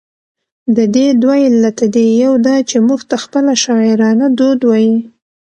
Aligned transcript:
د 0.75 0.77
دې 0.95 1.07
دوه 1.21 1.37
علته 1.47 1.85
دي، 1.95 2.05
يو 2.23 2.33
دا 2.47 2.55
چې، 2.69 2.77
موږ 2.87 3.01
ته 3.09 3.15
خپله 3.23 3.53
شاعرانه 3.63 4.25
دود 4.37 4.59
وايي، 4.65 4.95